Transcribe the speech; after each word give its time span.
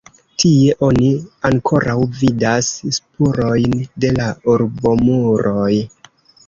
Tie 0.43 0.71
oni 0.87 1.09
ankoraŭ 1.49 1.95
vidas 2.23 2.71
spurojn 2.97 3.77
de 4.05 4.13
la 4.19 4.33
urbomuroj. 4.57 5.73